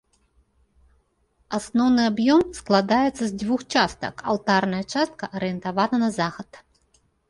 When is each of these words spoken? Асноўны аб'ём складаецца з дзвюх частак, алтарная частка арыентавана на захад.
Асноўны 1.57 2.01
аб'ём 2.13 2.41
складаецца 2.61 3.15
з 3.25 3.31
дзвюх 3.45 3.61
частак, 3.73 4.27
алтарная 4.35 4.85
частка 4.93 5.23
арыентавана 5.39 5.97
на 6.07 6.15
захад. 6.23 6.49